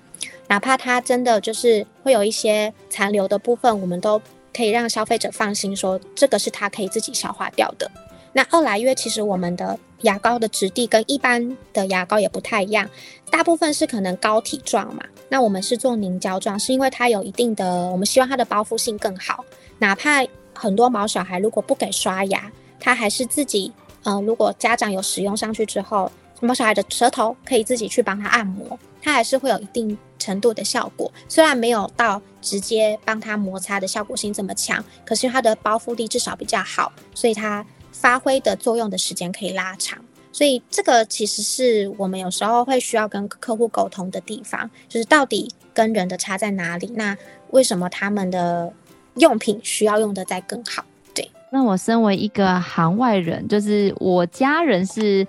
[0.48, 4.20] 哪怕它真的就是会有一些残留的部分，我们都
[4.52, 7.90] 可以让消费者放心，说这个是它可以自己消化掉的。
[8.32, 12.88] 那二来，因为其实我们的牙膏的质地跟一般的牙膏也不太一样，
[13.30, 19.44] 大部分是可能膏体状嘛，那我们是做凝胶状，是因为它有一定的，我们希望它的包覆性更好。
[19.78, 23.72] 哪怕很多毛小孩如果不给刷牙，它还是自己，
[24.04, 39.98] 嗯、呃，如果家长有使用上去之后，毛小孩的舌头可以自己去帮他按摩，它还是会有一定程度的效果，虽然没有到直接帮他摩擦的效果性这么强，可是它的包覆力至少比较好，所以它发挥的作用的时间可以拉长。
[40.30, 46.86] 所以这个其实是我们有时候会需要跟客户沟通的地方，就是到底跟人的差在哪里？
[46.94, 47.16] 那
[47.50, 48.72] 为什么他们的
[49.16, 50.84] 用品需要用的再更好？
[51.12, 55.26] 对，那我身为一个行外人，就是我家人是。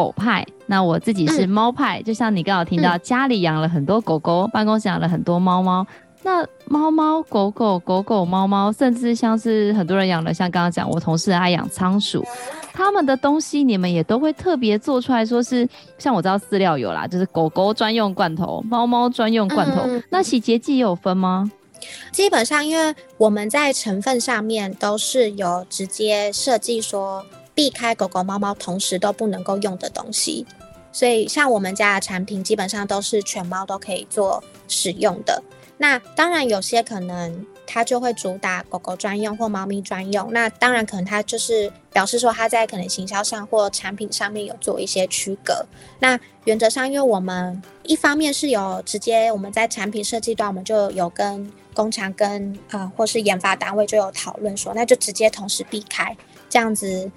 [0.00, 2.00] 狗派，那我自己是猫派。
[2.00, 5.86] 嗯、就像你刚好听到，家里养了很多狗狗，办公室养了很多猫猫。
[6.22, 12.24] 那猫猫狗狗狗狗猫猫，甚至像是很多人养了，像刚刚讲，我同事爱养仓鼠，
[12.72, 19.82] 他们的东西你们也都会特别做出来说是，像我知道饲料有啦，就是狗狗专用罐头，猫猫专用罐头。
[19.84, 21.50] 嗯、那洗洁剂也有分吗？
[22.10, 27.22] 基本上，因为我们在成分上面都是有直接设计说，
[27.60, 30.46] 避开狗狗猫猫同时都不能够用的东西，
[30.92, 35.42] 所以像我们家的产品基本上都是犬猫都可以做使用的。
[35.76, 40.32] 那当然，有些可能它就会主打狗狗专用或猫咪专用。
[40.32, 45.62] 那当然，可能它就是表示说它在可能行销上或产品上面有做一些区隔。
[45.98, 56.16] 那原则上，因为我们一方面是有直接我们在产品设计端，我们就有跟工厂跟呃或是研发单位就有讨论说，那就直接同时避开，
[56.48, 57.10] 这样子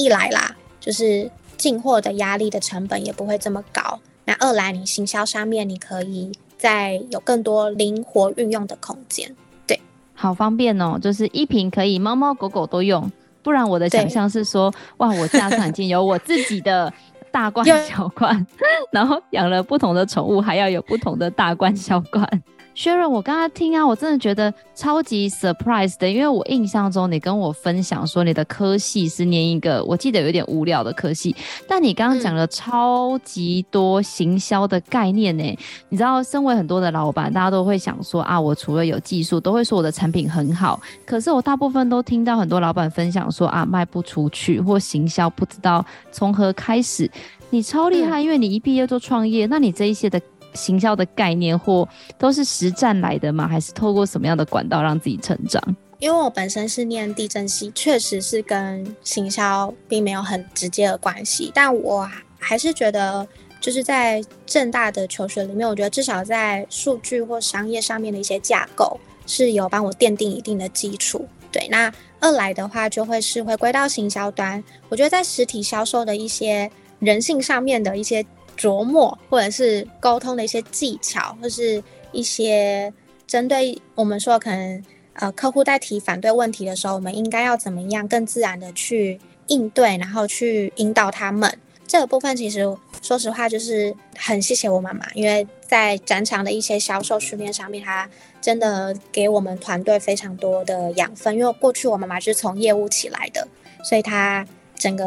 [0.00, 4.00] 一来啦，就是进货的压力的成本也不会这么高。
[4.24, 6.32] 那二来，你行销上面你可以。
[6.60, 9.34] 再有更多灵活运用的空间，
[9.66, 9.80] 对，
[10.12, 13.10] 好方便哦，就是一瓶可以猫猫狗狗都用，
[13.42, 16.92] 不然我的想象是说，哇，我家上已经有我自己的
[17.30, 18.46] 大罐 小罐，
[18.92, 22.28] 然后养了不同的宠物，还要有不同的大罐小罐。
[22.74, 31.34] Sharon，我刚刚听啊，我真的觉得超级 surprise 的，因为我印象中你跟我分享说你的科系是念一个我记得有点无聊的科系，
[31.68, 35.58] 但你刚刚讲了超级多行销的概念呢。
[35.90, 47.10] 你知道，身为很多的老板，大家都会想说啊，我除了有技术，都会说我的产品很好，可是我大部分都听到很多老板分享说啊，卖不出去或行销不知道从何开始。
[47.50, 50.20] 你超厉害，因为你一毕业就创业，那你这一些的。
[50.54, 51.88] 行销的概念或
[52.18, 53.46] 都是实战来的吗？
[53.46, 55.62] 还是透过什么样的管道让自己成长？
[55.98, 61.52] 因为我本身是念地震系，确实是跟行销并没有很直接的关系。
[61.54, 63.26] 但我还是觉得，
[63.60, 71.28] 就是在正大的求学里面，我觉得至少在数据或商业上面的一些架构是有帮我奠定一定的基础。
[71.52, 78.24] 对，那二来的话，就会是回归到行销端，我觉得在实体销售的一些人性上面的一些。
[78.60, 81.82] 琢磨，或者是沟通的一些技巧，或是
[82.12, 82.92] 一些
[83.26, 84.84] 针对我们说可能
[85.14, 91.50] 呃客户在提反对问题的时候，我们应该要怎么样更自然的去应对，然后去引导他们。
[91.86, 92.60] 这个部分其实
[93.00, 98.06] 说实话就是很谢谢我妈妈，因为在展场的一些销售训练上面，她
[98.42, 101.34] 真的给我们团队非常多的养分。
[101.34, 103.48] 因为过去我妈妈是从业务起来的，
[103.82, 104.46] 所以她。
[104.80, 105.04] 整个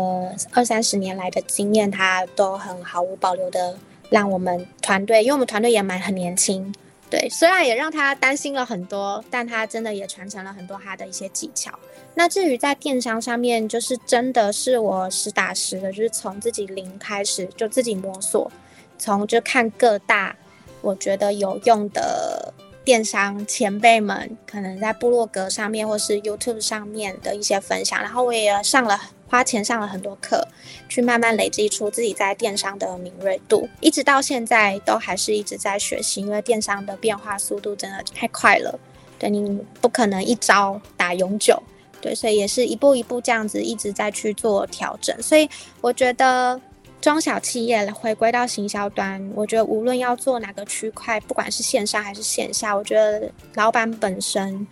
[0.52, 3.76] 二三十年来的经验，他都很毫无保留的
[4.12, 6.72] 让我们团队，因为我们团队也蛮很年轻，
[7.10, 11.72] 对，虽然也让他担心了很多，但他真的也传承了很多他的一些技巧。
[12.14, 18.52] 那至于在电商上面，就是真的是我实打实的，就是从自己零开始就自己摸索，
[19.00, 20.36] 从就看各大
[20.82, 22.54] 我觉得有用的
[22.84, 29.00] 电商前辈们，可能在部落格上面或是 YouTube 上面的一些分享，然后我也上了。
[29.26, 30.48] 花钱上了很多课，
[30.88, 38.80] 去慢慢累积出自己在电商的敏锐度，一直到现在都还是一直在学习，因为电商的变化速度真的太快了，
[39.18, 41.60] 对，你不可能一招打永久，
[42.00, 45.20] 对，所以也是一步一步这样子一直在去做调整。
[45.20, 45.50] 所以
[45.82, 46.62] 我觉得
[47.04, 54.66] 中小企业回归到行销端，我觉得无论要做哪个区块，不管是线上还是线下，我觉得老板本身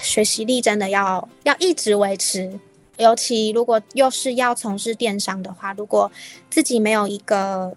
[0.00, 2.58] 学习力真的要要一直维持。
[2.96, 6.10] 尤其如果又是要从事电商的话，如果
[6.48, 7.70] 自己没有一个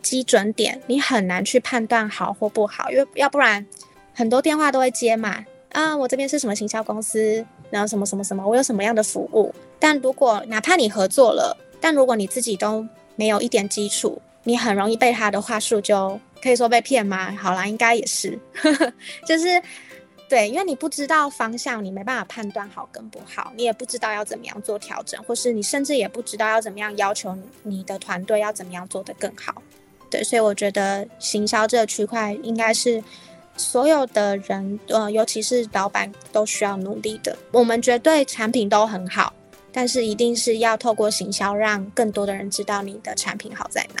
[0.00, 3.66] 基准点，你很难去判断好或不好，因为要不然
[4.14, 5.44] 很多电话都会接嘛。
[5.72, 9.54] 啊，我这边是什么行销公司，然后什么什么什么，我有什么样的服务。
[9.78, 12.86] 但如果哪怕你合作了，但如果你自己都
[13.16, 17.34] 没有一点基础，你很容易被他的话术就可以说被骗吗？
[17.36, 18.38] 好啦，应该也是，
[19.26, 19.62] 就是。
[20.26, 29.62] 对，因为你不知道方向，你没办法判断好跟不好，你也不知道要怎么样做调整，或是你甚至也不知道要怎么样要求你的团队要怎么样做得更好。
[30.10, 33.04] 对，所以我觉得行销这个区块应该是
[33.54, 37.36] 所有的人，呃，尤其是老板都需要努力的。
[37.52, 39.32] 我们绝对产品都很好，
[39.74, 44.00] 但是一定是要透过行销，让更多的人知道你的产品好在哪。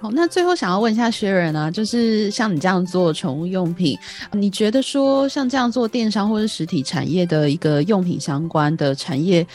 [0.00, 3.96] 好，那最后想要问一下薛仁啊，就是像你这样做宠物用品，
[4.32, 9.46] 你觉得说像这样做电商或者实体产业的一个用品相关的产业，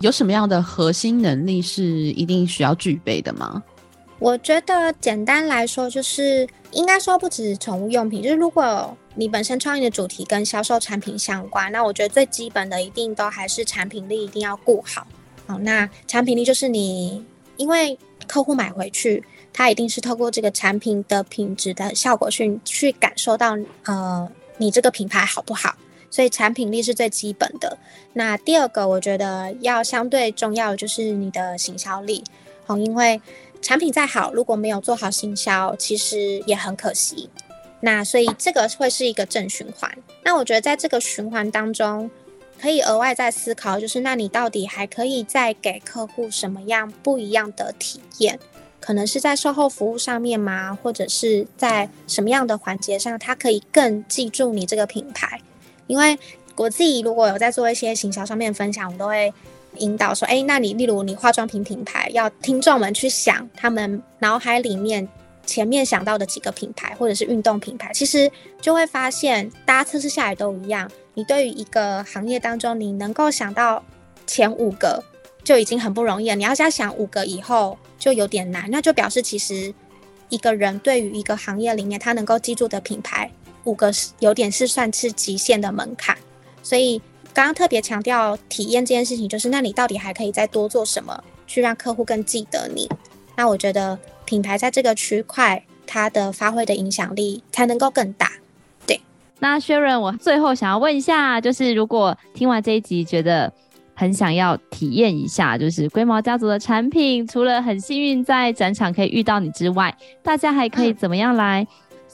[0.00, 3.62] 有什么样的核心能力是一定需要具备的吗？
[4.18, 15.06] 我觉得简单来说，就是应该说不止宠物用品，就是如果你本身创业的主题跟销售产品相关，那我觉得最基本的一定都还是产品力一定要顾好。
[15.46, 17.24] 好，那产品力就是你
[17.56, 17.98] 因为。
[18.26, 23.54] 客户买回去，他一定是透过这个产品的品质的效果去去感受到，
[23.84, 25.74] 呃，你这个品牌好不好？
[26.10, 27.76] 所以产品力是最基本的。
[28.14, 32.24] 那第二个，我觉得要相对重要就是你的行销力，
[32.64, 33.20] 好，因为
[33.64, 37.30] 产品再好，如果没有做好行销，其实也很可惜。
[37.80, 39.90] 那所以这个会是一个正循环。
[40.22, 42.10] 那我觉得在这个循环当中，
[42.60, 48.38] 可以额外再思考，就是那你到底还可以再给客户什么样不一样的体验？
[48.80, 50.78] 可能是在售后服务上面吗？
[50.82, 55.40] 或者是在什么样的环节上，他可以更记住你这个品牌？
[55.86, 56.18] 因为
[56.56, 59.32] 我自己如果有在做一些行销上面分享，我都会
[59.78, 65.08] 引导说：哎，那你例如你化妆品品牌，要听众们去想他们脑海里面
[65.46, 70.90] 前面想到的几个品牌，或者是运动品牌，其实就会发现大家测试下来都一样。
[71.14, 73.84] 你对于一个行业当中，你能够想到
[74.26, 75.02] 前五个
[75.42, 76.36] 就已经很不容易了。
[76.36, 79.72] 你要再想五个以后就有点难，那就表示其实
[80.28, 83.30] 一个人对于一个行业里面他能够记住的品牌。
[83.64, 86.14] 五个是有点是算是极限的门槛，
[86.62, 87.00] 所以
[87.34, 92.88] 刚刚特别强调体验这件事情，就是那你到底还可以再多做什么，去让客户更记得你？
[93.36, 98.30] 那我觉得品牌在这个区块，它的发挥的影响力才能够更大。
[98.86, 99.00] 对，
[99.40, 103.52] 那 Sharon，我最后想要问一下，就是如果听完这一集觉得
[103.96, 111.62] 很想要体验一下，就是龟毛家族的产品，除了很幸运在展场可以遇到你之外，大家还可以怎么样来？
[111.62, 111.66] 嗯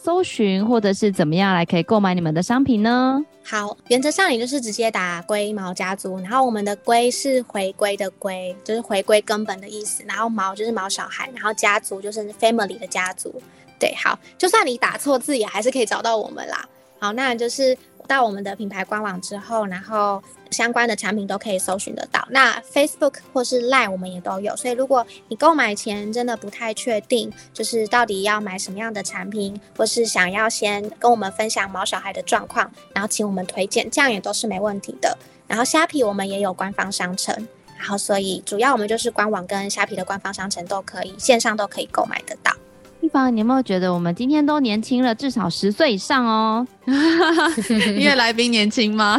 [0.03, 3.22] 搜寻或者是怎么样来可以购买你们的商品呢？
[3.44, 13.42] 好，原则上你就是直接打“龟毛家族”，然后我们的“龟”是回归的“龟”，就是回归根本的意思，然后“毛”就是毛小孩，然后“家族”就是 family 的家族。
[13.78, 16.66] 对，好，就算你打错字也还是可以找到我们啦。
[16.98, 17.76] 好，那就是
[18.11, 20.20] 到我们的品牌官网之后，然后。
[20.50, 22.26] 相关的产品都可以搜寻得到。
[22.28, 35.16] 那 Facebook 或是 Line 我们也都有，所以如果你购买前真的不太确定，就是到底要买什么样的产品，或是想要先跟我们分享毛小孩的状况，然后请我们推荐，这样也都是没问题的。
[35.46, 37.46] 然后虾皮我们也有官方商城，
[37.78, 42.52] 然后所以主要我们就是官网跟虾皮的官方商城都可以，线上都可以购买得到。
[43.00, 46.66] 一方，你有没有觉得我们今天都年轻了至少十岁以上哦？
[47.99, 49.16] 因为来宾年轻吗？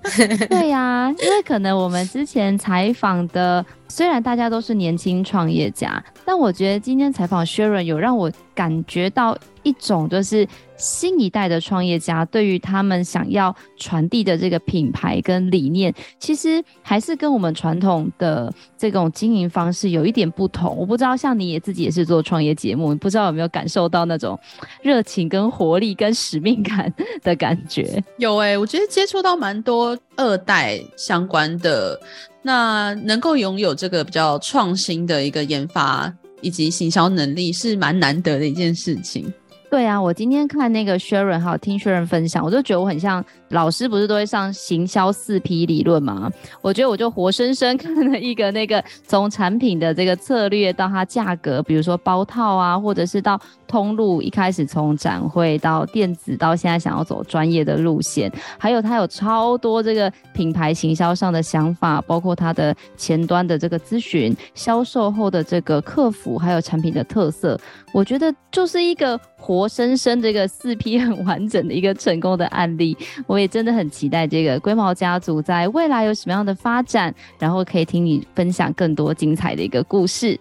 [0.48, 10.46] 对呀、啊，因为可能我们之前采访的，虽然大家都是年轻创业家，但我觉得今天采访 Sharon 有让我感觉到一种就是。
[10.78, 20.76] 新一代的创业家对于他们想要传递的这个品牌跟理念，其实还是跟我们传统的这种经营方式有一点不同。
[20.76, 24.36] 我不知道，像你也自己也是做创业节目，不知道有没有感受到那种
[24.82, 26.92] 热情、跟活力、跟使命感
[27.22, 28.02] 的感觉？
[28.18, 32.00] 有哎、我觉得接触到蛮多二代相关的，
[32.42, 39.32] 那能够拥有这个比较创新的一个研发以及行销能力，是蛮难得的一件事情。
[39.72, 46.30] 对啊，我今天看那个 Sharon 还有听 Sharon 分享，我就觉得我很像老师，不是都会上行销四 P 理论吗？
[46.60, 67.58] 我觉得我就活生生看了一个那个从产品的这个策略到它价格，比如说包套啊，或者是到通路，一开始从展会到电子，到现在想要走专业的路线，还有它有超多这个品牌行销上的想法，包括它的前端的这个咨询、销售后的这个客服，还有产品的特色，
[67.92, 69.20] 我觉得就是一个。
[69.44, 80.38] 活生生这个四 P 很完整的一个成功的案例，我也真的很期待这个龟毛家族在未来有什么样的发展，然后可以听你分享更多精彩的一个故事。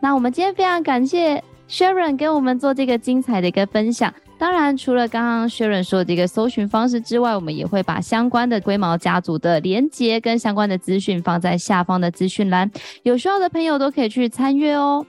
[0.00, 4.12] 那我们今天非常感谢 Sharon 给我们做这个精彩的一个分享。
[4.36, 12.70] 当然，除了刚刚 Sharon 说的这个搜寻方式之外，我们也会把相关的龟毛家族的连接跟相关的资讯放在下方的资讯栏，
[13.02, 15.06] 有需要的朋友都可以去参阅哦。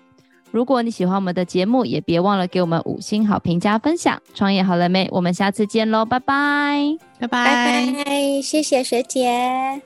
[0.52, 4.22] 如果你喜欢我们的节目，也别忘了给我们五星好评加分享。
[4.34, 5.08] 创业好了没？
[5.12, 9.82] 我们下次见喽，拜拜，拜拜，拜拜，谢谢学姐。